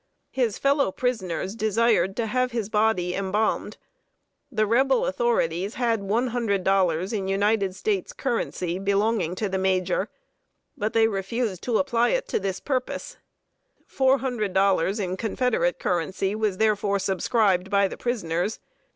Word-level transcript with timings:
His 0.31 0.57
fellow 0.57 0.91
prisoners 0.91 1.53
desired 1.55 2.15
to 2.17 2.25
have 2.25 2.51
his 2.53 2.69
body 2.69 3.13
embalmed. 3.13 3.77
The 4.51 4.65
Rebel 4.65 5.05
authorities 5.05 5.75
had 5.75 6.01
one 6.01 6.29
hundred 6.29 6.63
dollars 6.63 7.13
in 7.13 7.27
United 7.27 7.75
States 7.75 8.11
currency, 8.11 8.79
belonging 8.79 9.35
to 9.35 9.47
the 9.47 9.59
major, 9.59 10.09
but 10.75 10.93
they 10.93 11.07
refused 11.07 11.61
to 11.65 11.77
apply 11.77 12.09
it 12.09 12.27
to 12.29 12.39
this 12.39 12.59
purpose. 12.59 13.17
Four 13.85 14.17
hundred 14.17 14.53
dollars 14.53 14.99
in 14.99 15.17
Confederate 15.17 15.77
currency 15.77 16.33
was 16.33 16.57
therefore 16.57 16.97
subscribed 16.97 17.69
by 17.69 17.87
the 17.87 17.95
prisoners. 17.95 18.59